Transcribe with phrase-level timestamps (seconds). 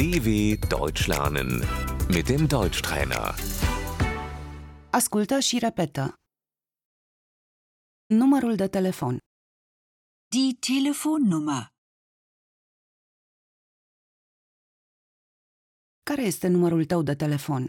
[0.00, 0.30] DW
[0.76, 1.50] Deutsch lernen
[2.14, 3.34] mit dem Deutschtrainer.
[4.98, 6.14] Ascultă și repetă.
[8.20, 9.18] Numărul de telefon.
[10.34, 11.62] Die Telefonnummer.
[16.02, 17.62] Care este numărul tău de telefon?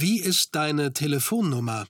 [0.00, 1.84] Wie ist deine Telefonnummer?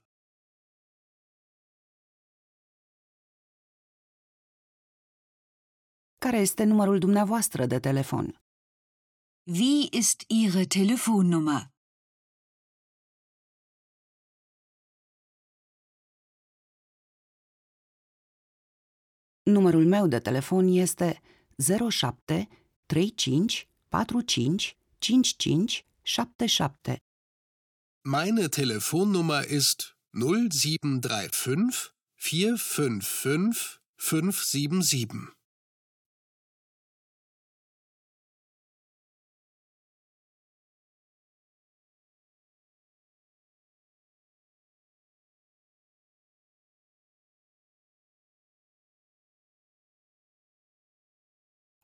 [6.25, 8.44] Care este numărul dumneavoastră de telefon?
[9.47, 11.71] Wie ist Ihre Telefonnummer?
[19.43, 21.21] Numărul meu de telefon este
[21.57, 22.47] 07
[22.85, 27.03] 35 45 55 77.
[28.01, 35.34] Meine Telefonnummer ist 0735 455 577.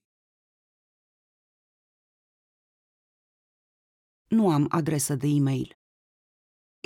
[4.29, 5.69] Nu am adresă de e-mail.